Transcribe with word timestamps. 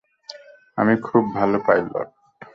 আমি 0.77 0.93
খুব 1.03 1.23
ভালো 1.33 1.57
পাইলট। 1.67 2.09